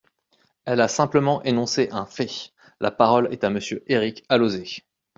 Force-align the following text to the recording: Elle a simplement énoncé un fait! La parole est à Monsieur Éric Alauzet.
Elle 0.65 0.81
a 0.81 0.87
simplement 0.87 1.43
énoncé 1.43 1.89
un 1.91 2.07
fait! 2.07 2.53
La 2.79 2.89
parole 2.89 3.31
est 3.31 3.43
à 3.43 3.51
Monsieur 3.51 3.83
Éric 3.85 4.25
Alauzet. 4.29 4.81